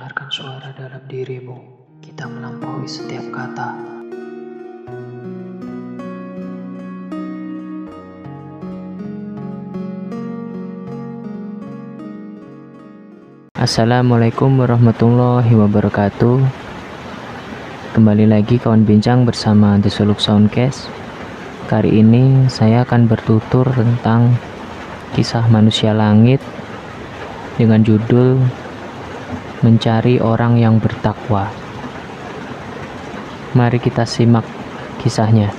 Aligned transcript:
mendengarkan 0.00 0.32
suara 0.32 0.72
dalam 0.72 1.04
dirimu, 1.12 1.60
kita 2.00 2.24
melampaui 2.24 2.88
setiap 2.88 3.20
kata. 3.36 3.76
Assalamualaikum 13.60 14.64
warahmatullahi 14.64 15.52
wabarakatuh. 15.52 16.48
Kembali 17.92 18.24
lagi 18.24 18.56
kawan 18.56 18.88
bincang 18.88 19.28
bersama 19.28 19.76
The 19.84 19.92
Suluk 19.92 20.16
Soundcast. 20.16 20.88
Kali 21.68 22.00
ini 22.00 22.48
saya 22.48 22.88
akan 22.88 23.04
bertutur 23.04 23.68
tentang 23.68 24.32
kisah 25.12 25.44
manusia 25.52 25.92
langit 25.92 26.40
Dengan 27.60 27.84
judul 27.84 28.40
Mencari 29.60 30.16
orang 30.20 30.56
yang 30.56 30.80
bertakwa 30.80 31.52
Mari 33.52 33.76
kita 33.76 34.08
simak 34.08 34.46
kisahnya 35.04 35.52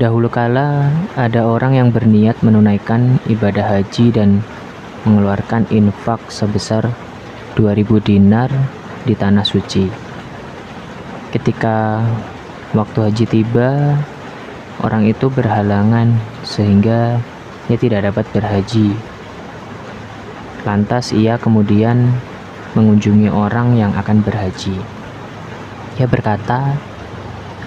Dahulu 0.00 0.32
kala 0.32 0.88
ada 1.12 1.44
orang 1.44 1.76
yang 1.76 1.88
berniat 1.92 2.40
menunaikan 2.40 3.20
ibadah 3.28 3.68
haji 3.68 4.08
dan 4.08 4.40
mengeluarkan 5.04 5.68
infak 5.68 6.24
sebesar 6.32 6.88
2000 7.52 8.00
dinar 8.00 8.48
di 9.04 9.12
tanah 9.12 9.44
suci. 9.44 9.84
Ketika 11.36 12.00
waktu 12.72 12.98
haji 13.12 13.24
tiba, 13.28 13.96
orang 14.80 15.04
itu 15.04 15.28
berhalangan 15.28 16.16
sehingga 16.48 17.20
ia 17.68 17.76
tidak 17.76 18.08
dapat 18.08 18.24
berhaji. 18.32 18.96
Lantas 20.66 21.12
ia 21.16 21.40
kemudian 21.40 22.10
mengunjungi 22.76 23.32
orang 23.32 23.76
yang 23.76 23.92
akan 23.96 24.20
berhaji. 24.24 24.76
Ia 25.98 26.06
berkata, 26.06 26.76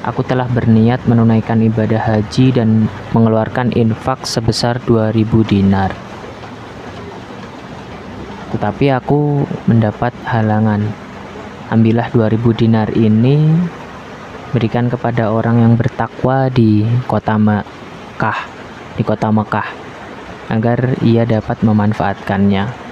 Aku 0.03 0.19
telah 0.19 0.51
berniat 0.51 1.07
menunaikan 1.07 1.63
ibadah 1.63 2.03
haji 2.03 2.51
dan 2.51 2.91
mengeluarkan 3.15 3.71
infak 3.71 4.27
sebesar 4.27 4.83
2000 4.83 5.23
dinar 5.47 5.95
tetapi 8.53 8.93
aku 8.93 9.49
mendapat 9.65 10.13
halangan. 10.29 10.85
Ambillah 11.73 12.13
2000 12.13 12.53
dinar 12.53 12.93
ini, 12.93 13.49
berikan 14.53 14.93
kepada 14.93 15.33
orang 15.33 15.65
yang 15.65 15.73
bertakwa 15.73 16.53
di 16.53 16.85
kota 17.09 17.33
Mekah, 17.41 18.39
di 18.93 19.01
kota 19.01 19.33
Mekah, 19.33 19.67
agar 20.53 21.01
ia 21.01 21.25
dapat 21.25 21.65
memanfaatkannya. 21.65 22.82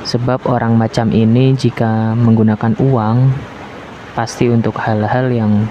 Sebab 0.00 0.48
orang 0.48 0.80
macam 0.80 1.12
ini 1.12 1.52
jika 1.52 2.16
menggunakan 2.16 2.72
uang, 2.80 3.18
pasti 4.16 4.48
untuk 4.48 4.80
hal-hal 4.80 5.28
yang 5.28 5.68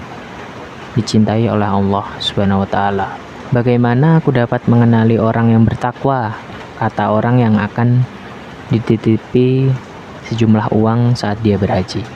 dicintai 0.94 1.50
oleh 1.50 1.66
Allah 1.66 2.06
Subhanahu 2.22 2.62
wa 2.62 2.68
taala. 2.70 3.08
Bagaimana 3.50 4.22
aku 4.22 4.30
dapat 4.30 4.62
mengenali 4.70 5.18
orang 5.18 5.50
yang 5.50 5.66
bertakwa? 5.66 6.34
Kata 6.78 7.10
orang 7.10 7.42
yang 7.42 7.54
akan 7.58 8.06
dititipi 8.70 9.68
sejumlah 10.30 10.70
uang 10.70 11.18
saat 11.18 11.42
dia 11.42 11.58
berhaji. 11.58 12.06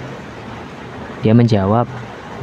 Dia 1.27 1.35
menjawab, 1.35 1.91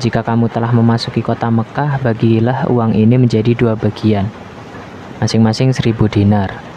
jika 0.04 0.20
kamu 0.20 0.52
telah 0.52 0.76
memasuki 0.76 1.24
kota 1.24 1.48
Mekah, 1.48 2.04
bagilah 2.04 2.68
uang 2.68 2.92
ini 2.92 3.16
menjadi 3.16 3.56
dua 3.56 3.80
bagian, 3.80 4.28
masing-masing 5.24 5.72
seribu 5.72 6.12
dinar. 6.12 6.71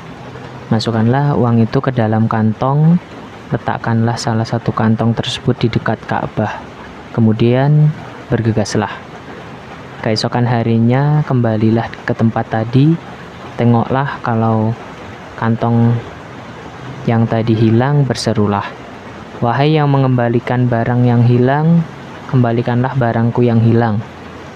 Masukkanlah 0.73 1.37
uang 1.37 1.61
itu 1.61 1.79
ke 1.85 1.93
dalam 1.93 2.25
kantong, 2.25 2.97
letakkanlah 3.53 4.17
salah 4.17 4.49
satu 4.49 4.73
kantong 4.73 5.13
tersebut 5.13 5.53
di 5.61 5.69
dekat 5.69 6.01
Ka'bah. 6.09 6.65
Kemudian 7.13 7.93
bergegaslah. 8.33 8.93
Keesokan 10.01 10.49
harinya 10.49 11.21
kembalilah 11.29 11.89
ke 12.09 12.13
tempat 12.17 12.49
tadi, 12.49 12.97
tengoklah 13.61 14.21
kalau 14.25 14.73
kantong 15.37 15.93
yang 17.05 17.29
tadi 17.29 17.53
hilang 17.53 18.09
berserulah, 18.09 18.65
Wahai 19.45 19.77
yang 19.77 19.93
mengembalikan 19.93 20.71
barang 20.71 21.05
yang 21.05 21.21
hilang, 21.27 21.85
kembalikanlah 22.33 22.97
barangku 22.97 23.45
yang 23.45 23.61
hilang. 23.61 24.01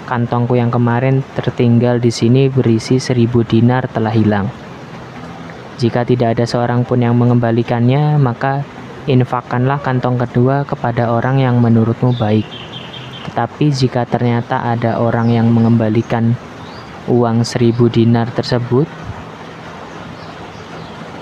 Kantongku 0.09 0.57
yang 0.57 0.73
kemarin 0.73 1.21
tertinggal 1.37 2.01
di 2.01 2.09
sini 2.09 2.49
berisi 2.49 2.97
seribu 2.97 3.45
dinar 3.45 3.85
telah 3.93 4.15
hilang. 4.15 4.68
Jika 5.79 6.03
tidak 6.03 6.35
ada 6.35 6.43
seorang 6.43 6.83
pun 6.83 6.99
yang 6.99 7.15
mengembalikannya, 7.15 8.19
maka 8.19 8.67
infakkanlah 9.07 9.79
kantong 9.79 10.19
kedua 10.19 10.67
kepada 10.67 11.07
orang 11.15 11.39
yang 11.39 11.63
menurutmu 11.63 12.19
baik. 12.19 12.43
Tetapi 13.31 13.71
jika 13.71 14.03
ternyata 14.03 14.67
ada 14.67 14.99
orang 14.99 15.31
yang 15.31 15.47
mengembalikan 15.55 16.35
uang 17.07 17.47
seribu 17.47 17.87
dinar 17.87 18.27
tersebut, 18.35 18.91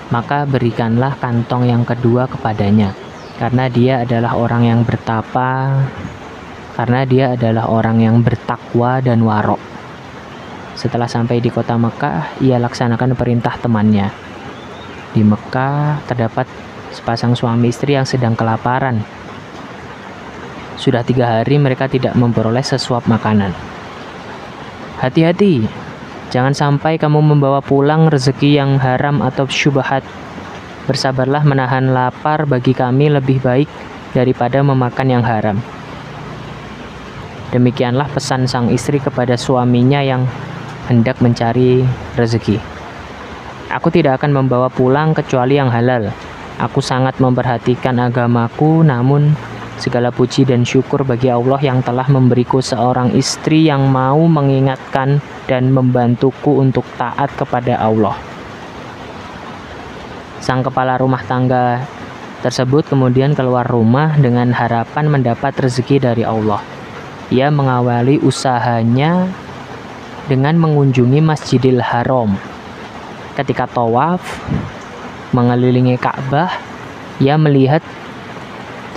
maka 0.09 0.49
berikanlah 0.49 1.13
kantong 1.21 1.69
yang 1.69 1.85
kedua 1.85 2.25
kepadanya, 2.25 2.97
karena 3.37 3.69
dia 3.69 4.01
adalah 4.09 4.33
orang 4.41 4.65
yang 4.65 4.81
bertapa, 4.81 5.85
karena 6.73 7.05
dia 7.05 7.37
adalah 7.37 7.69
orang 7.69 8.01
yang 8.01 8.25
bertakwa 8.25 9.05
dan 9.05 9.21
warok. 9.21 9.61
Setelah 10.73 11.05
sampai 11.05 11.45
di 11.45 11.53
kota 11.53 11.77
Mekah, 11.77 12.41
ia 12.41 12.57
laksanakan 12.57 13.13
perintah 13.13 13.53
temannya. 13.61 14.26
Di 15.17 15.25
Mekah 15.25 16.05
terdapat 16.05 16.45
sepasang 16.93 17.33
suami 17.33 17.73
istri 17.73 17.97
yang 17.97 18.05
sedang 18.05 18.37
kelaparan. 18.37 19.01
Sudah 20.77 21.01
tiga 21.01 21.41
hari 21.41 21.57
mereka 21.57 21.89
tidak 21.89 22.13
memperoleh 22.13 22.61
sesuap 22.61 23.09
makanan. 23.09 23.49
Hati-hati, 25.01 25.65
Jangan 26.27 26.51
sampai 26.51 26.99
kamu 26.99 27.23
membawa 27.23 27.63
pulang 27.63 28.11
rezeki 28.11 28.59
yang 28.59 28.75
haram 28.83 29.23
atau 29.23 29.47
syubhat. 29.47 30.03
Bersabarlah 30.83 31.43
menahan 31.47 31.95
lapar 31.95 32.43
bagi 32.43 32.75
kami 32.75 33.07
lebih 33.07 33.39
baik 33.39 33.71
daripada 34.11 34.59
memakan 34.59 35.07
yang 35.07 35.23
haram. 35.23 35.55
Demikianlah 37.55 38.11
pesan 38.11 38.43
sang 38.43 38.67
istri 38.67 38.99
kepada 38.99 39.39
suaminya 39.39 40.03
yang 40.03 40.27
hendak 40.91 41.23
mencari 41.23 41.87
rezeki. 42.19 42.76
Aku 43.67 43.91
tidak 43.91 44.23
akan 44.23 44.43
membawa 44.43 44.71
pulang 44.71 45.11
kecuali 45.11 45.59
yang 45.59 45.67
halal. 45.71 46.11
Aku 46.57 46.81
sangat 46.81 47.19
memperhatikan 47.19 47.99
agamaku, 47.99 48.81
namun 48.81 49.35
Segala 49.77 50.09
puji 50.09 50.41
dan 50.41 50.65
syukur 50.65 51.05
bagi 51.05 51.29
Allah 51.29 51.61
yang 51.61 51.85
telah 51.85 52.09
memberiku 52.09 52.65
seorang 52.65 53.13
istri 53.13 53.69
yang 53.69 53.85
mau 53.93 54.17
mengingatkan 54.25 55.21
dan 55.45 55.69
membantuku 55.69 56.57
untuk 56.57 56.81
taat 56.97 57.29
kepada 57.37 57.77
Allah. 57.77 58.17
Sang 60.41 60.65
kepala 60.65 60.97
rumah 60.97 61.21
tangga 61.29 61.85
tersebut 62.41 62.89
kemudian 62.89 63.37
keluar 63.37 63.69
rumah 63.69 64.17
dengan 64.17 64.49
harapan 64.49 65.13
mendapat 65.13 65.53
rezeki 65.53 66.01
dari 66.01 66.25
Allah. 66.25 66.65
Ia 67.29 67.53
mengawali 67.53 68.17
usahanya 68.25 69.29
dengan 70.25 70.57
mengunjungi 70.57 71.21
Masjidil 71.21 71.85
Haram. 71.85 72.33
Ketika 73.37 73.69
tawaf 73.69 74.17
mengelilingi 75.29 75.93
Ka'bah, 76.01 76.49
ia 77.21 77.37
melihat 77.37 77.85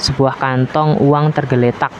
sebuah 0.00 0.40
kantong 0.40 0.96
uang 0.96 1.28
tergeletak. 1.36 1.92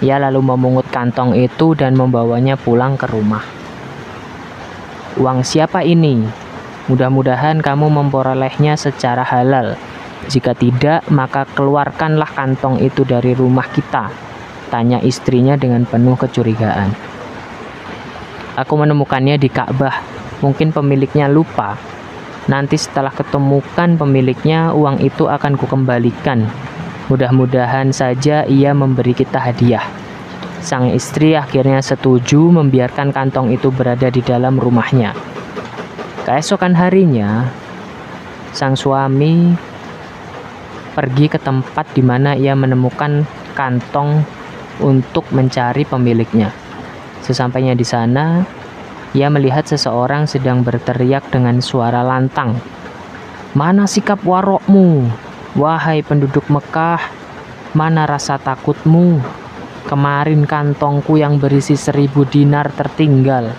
Ia 0.00 0.16
lalu 0.16 0.40
memungut 0.40 0.88
kantong 0.88 1.36
itu 1.36 1.76
dan 1.76 1.92
membawanya 1.92 2.56
pulang 2.56 2.96
ke 2.96 3.04
rumah. 3.12 3.44
Uang 5.20 5.44
siapa 5.44 5.84
ini? 5.84 6.24
Mudah-mudahan 6.88 7.60
kamu 7.60 7.92
memperolehnya 7.92 8.80
secara 8.80 9.20
halal. 9.20 9.76
Jika 10.32 10.56
tidak, 10.56 11.04
maka 11.12 11.44
keluarkanlah 11.52 12.32
kantong 12.32 12.80
itu 12.80 13.04
dari 13.04 13.36
rumah 13.36 13.68
kita. 13.68 14.08
Tanya 14.72 15.04
istrinya 15.04 15.52
dengan 15.60 15.84
penuh 15.84 16.16
kecurigaan. 16.16 16.96
Aku 18.56 18.72
menemukannya 18.80 19.36
di 19.36 19.52
Ka'bah. 19.52 20.00
Mungkin 20.44 20.72
pemiliknya 20.72 21.28
lupa. 21.30 21.78
Nanti 22.46 22.78
setelah 22.78 23.10
ketemukan 23.10 23.98
pemiliknya, 23.98 24.70
uang 24.70 25.02
itu 25.02 25.26
akan 25.26 25.58
kukembalikan 25.58 26.46
Mudah-mudahan 27.06 27.94
saja 27.94 28.42
ia 28.50 28.74
memberi 28.74 29.14
kita 29.14 29.38
hadiah. 29.38 29.86
Sang 30.58 30.90
istri 30.90 31.38
akhirnya 31.38 31.78
setuju 31.78 32.50
membiarkan 32.50 33.14
kantong 33.14 33.54
itu 33.54 33.70
berada 33.70 34.10
di 34.10 34.18
dalam 34.26 34.58
rumahnya. 34.58 35.14
Keesokan 36.26 36.74
harinya, 36.74 37.46
sang 38.50 38.74
suami 38.74 39.54
pergi 40.98 41.30
ke 41.30 41.38
tempat 41.38 41.94
di 41.94 42.02
mana 42.02 42.34
ia 42.34 42.58
menemukan 42.58 43.22
kantong 43.54 44.26
untuk 44.82 45.30
mencari 45.30 45.86
pemiliknya. 45.86 46.50
Sesampainya 47.22 47.78
di 47.78 47.86
sana, 47.86 48.42
ia 49.16 49.32
melihat 49.32 49.64
seseorang 49.64 50.28
sedang 50.28 50.60
berteriak 50.60 51.32
dengan 51.32 51.64
suara 51.64 52.04
lantang. 52.04 52.60
"Mana 53.56 53.88
sikap 53.88 54.20
warokmu? 54.20 55.08
Wahai 55.56 56.04
penduduk 56.04 56.44
Mekah, 56.52 57.00
mana 57.72 58.04
rasa 58.04 58.36
takutmu? 58.36 59.24
Kemarin 59.88 60.44
kantongku 60.44 61.16
yang 61.16 61.40
berisi 61.40 61.80
seribu 61.80 62.28
dinar 62.28 62.68
tertinggal. 62.76 63.56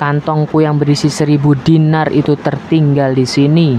Kantongku 0.00 0.64
yang 0.64 0.80
berisi 0.80 1.12
seribu 1.12 1.52
dinar 1.58 2.08
itu 2.08 2.40
tertinggal 2.40 3.12
di 3.12 3.28
sini. 3.28 3.70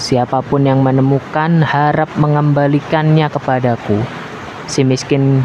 Siapa 0.00 0.40
pun 0.40 0.64
yang 0.64 0.80
menemukan 0.80 1.60
harap 1.60 2.08
mengembalikannya 2.16 3.28
kepadaku. 3.28 4.00
Si 4.70 4.80
miskin 4.80 5.44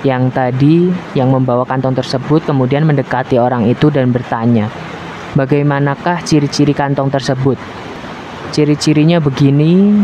yang 0.00 0.32
tadi 0.32 0.88
yang 1.12 1.28
membawa 1.28 1.68
kantong 1.68 1.92
tersebut 1.92 2.48
kemudian 2.48 2.88
mendekati 2.88 3.36
orang 3.36 3.68
itu 3.68 3.92
dan 3.92 4.08
bertanya, 4.08 4.72
"Bagaimanakah 5.36 6.24
ciri-ciri 6.24 6.72
kantong 6.72 7.12
tersebut?" 7.12 7.60
Ciri-cirinya 8.50 9.22
begini, 9.22 10.02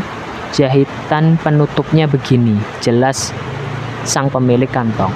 jahitan 0.54 1.40
penutupnya 1.40 2.06
begini. 2.06 2.54
Jelas 2.78 3.34
sang 4.06 4.30
pemilik 4.30 4.70
kantong. 4.70 5.10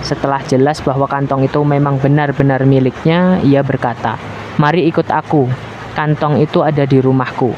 Setelah 0.00 0.40
jelas 0.48 0.80
bahwa 0.80 1.04
kantong 1.04 1.44
itu 1.44 1.60
memang 1.60 2.00
benar-benar 2.00 2.64
miliknya, 2.64 3.40
ia 3.44 3.60
berkata, 3.60 4.16
"Mari 4.56 4.88
ikut 4.88 5.08
aku. 5.08 5.48
Kantong 5.92 6.40
itu 6.40 6.64
ada 6.64 6.84
di 6.88 7.00
rumahku." 7.00 7.52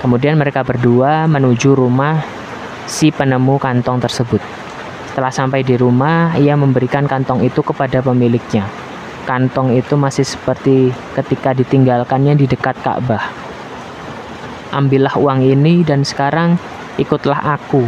Kemudian 0.00 0.34
mereka 0.34 0.66
berdua 0.66 1.30
menuju 1.30 1.78
rumah 1.78 2.20
si 2.90 3.14
penemu 3.14 3.56
kantong 3.60 4.02
tersebut. 4.02 4.61
Setelah 5.12 5.28
sampai 5.28 5.60
di 5.60 5.76
rumah, 5.76 6.32
ia 6.40 6.56
memberikan 6.56 7.04
kantong 7.04 7.44
itu 7.44 7.60
kepada 7.60 8.00
pemiliknya. 8.00 8.64
Kantong 9.28 9.76
itu 9.76 9.94
masih 9.94 10.24
seperti 10.24 10.88
ketika 11.12 11.52
ditinggalkannya 11.52 12.32
di 12.34 12.48
dekat 12.48 12.80
Ka'bah 12.80 13.42
ambillah 14.72 15.12
uang 15.20 15.44
ini 15.44 15.84
dan 15.84 16.02
sekarang 16.02 16.56
ikutlah 16.96 17.38
aku. 17.60 17.84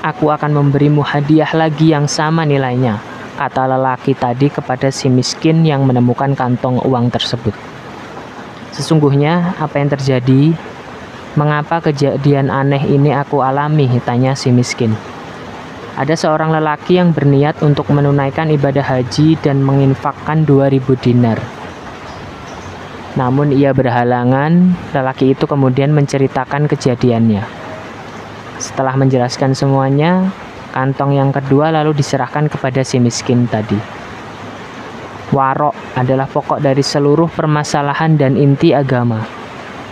Aku 0.00 0.30
akan 0.30 0.54
memberimu 0.54 1.02
hadiah 1.02 1.50
lagi 1.52 1.90
yang 1.90 2.06
sama 2.06 2.46
nilainya, 2.46 3.02
kata 3.36 3.66
lelaki 3.66 4.14
tadi 4.14 4.48
kepada 4.48 4.88
si 4.94 5.10
miskin 5.10 5.66
yang 5.66 5.82
menemukan 5.82 6.38
kantong 6.38 6.78
uang 6.86 7.10
tersebut. 7.10 7.52
Sesungguhnya 8.72 9.58
apa 9.58 9.82
yang 9.82 9.90
terjadi? 9.90 10.54
Mengapa 11.34 11.82
kejadian 11.82 12.46
aneh 12.46 12.84
ini 12.86 13.10
aku 13.10 13.42
alami? 13.42 13.90
Tanya 14.06 14.38
si 14.38 14.54
miskin. 14.54 14.94
Ada 15.94 16.18
seorang 16.18 16.50
lelaki 16.50 16.98
yang 16.98 17.14
berniat 17.14 17.62
untuk 17.62 17.86
menunaikan 17.94 18.50
ibadah 18.50 18.82
haji 18.82 19.38
dan 19.38 19.62
menginfakkan 19.62 20.42
2000 20.42 20.82
dinar. 20.98 21.38
Namun 23.14 23.54
ia 23.54 23.70
berhalangan, 23.70 24.74
lelaki 24.90 25.38
itu 25.38 25.46
kemudian 25.46 25.94
menceritakan 25.94 26.66
kejadiannya. 26.66 27.46
Setelah 28.58 28.98
menjelaskan 28.98 29.54
semuanya, 29.54 30.34
kantong 30.74 31.14
yang 31.14 31.30
kedua 31.30 31.70
lalu 31.70 31.94
diserahkan 31.94 32.50
kepada 32.50 32.82
si 32.82 32.98
miskin 32.98 33.46
tadi. 33.46 33.78
Warok 35.30 35.94
adalah 35.94 36.26
pokok 36.26 36.58
dari 36.58 36.82
seluruh 36.82 37.30
permasalahan 37.30 38.18
dan 38.18 38.34
inti 38.34 38.74
agama. 38.74 39.22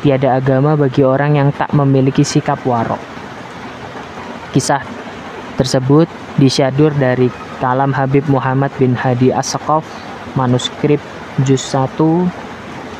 Tiada 0.03 0.35
agama 0.35 0.75
bagi 0.75 1.07
orang 1.07 1.39
yang 1.39 1.55
tak 1.55 1.71
memiliki 1.79 2.27
sikap 2.27 2.59
warok. 2.67 2.99
Kisah 4.51 4.83
tersebut 5.63 6.11
disyadur 6.43 6.91
dari 6.99 7.31
kalam 7.63 7.95
Habib 7.95 8.27
Muhammad 8.27 8.75
bin 8.83 8.99
Hadi 8.99 9.31
as 9.31 9.55
manuskrip 10.35 10.99
juz 11.47 11.63
1 11.71 11.95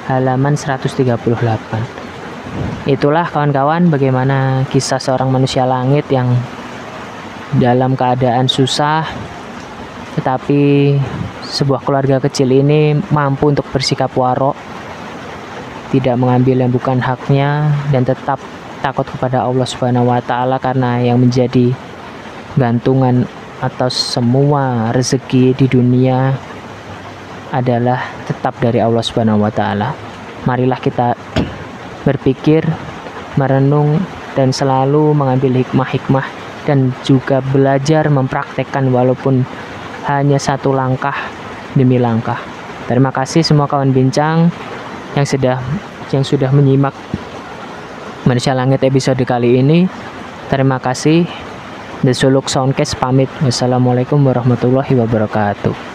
halaman 0.07 0.55
138. 0.55 1.03
Itulah 2.87 3.27
kawan-kawan 3.27 3.91
bagaimana 3.91 4.63
kisah 4.71 5.03
seorang 5.03 5.35
manusia 5.35 5.67
langit 5.67 6.07
yang 6.11 6.31
dalam 7.59 7.99
keadaan 7.99 8.49
susah 8.49 9.05
tetapi 10.13 10.97
sebuah 11.49 11.85
keluarga 11.85 12.21
kecil 12.21 12.49
ini 12.53 12.97
mampu 13.13 13.49
untuk 13.49 13.65
bersikap 13.73 14.13
warok 14.17 14.57
tidak 15.93 16.17
mengambil 16.17 16.65
yang 16.65 16.73
bukan 16.73 17.01
haknya 17.01 17.69
dan 17.93 18.05
tetap 18.05 18.41
takut 18.81 19.05
kepada 19.05 19.45
Allah 19.45 19.69
Subhanahu 19.69 20.09
wa 20.09 20.21
taala 20.25 20.57
karena 20.57 21.01
yang 21.05 21.21
menjadi 21.21 21.77
gantungan 22.57 23.25
atas 23.63 23.95
semua 23.95 24.91
rezeki 24.91 25.55
di 25.55 25.67
dunia 25.71 26.35
adalah 27.53 28.01
tetap 28.27 28.57
dari 28.59 28.83
Allah 28.83 29.05
Subhanahu 29.05 29.45
wa 29.45 29.53
taala. 29.53 29.95
Marilah 30.49 30.81
kita 30.81 31.15
berpikir, 32.09 32.67
merenung 33.39 34.03
dan 34.35 34.51
selalu 34.51 35.13
mengambil 35.13 35.63
hikmah-hikmah 35.63 36.27
dan 36.65 36.91
juga 37.07 37.45
belajar 37.53 38.09
mempraktekkan 38.09 38.91
walaupun 38.91 39.45
hanya 40.09 40.41
satu 40.41 40.75
langkah 40.75 41.15
demi 41.77 42.01
langkah. 42.01 42.41
Terima 42.91 43.15
kasih 43.15 43.47
semua 43.47 43.71
kawan 43.71 43.95
bincang 43.95 44.51
yang 45.15 45.27
sudah 45.29 45.57
yang 46.11 46.25
sudah 46.27 46.51
menyimak 46.51 46.93
Manusia 48.23 48.55
Langit 48.55 48.83
episode 48.87 49.19
kali 49.27 49.59
ini. 49.59 49.91
Terima 50.47 50.79
kasih. 50.79 51.52
The 52.03 52.11
Suluk 52.11 52.51
Soundcast 52.51 52.99
pamit. 52.99 53.31
Wassalamualaikum 53.47 54.27
warahmatullahi 54.27 54.99
wabarakatuh. 54.99 55.92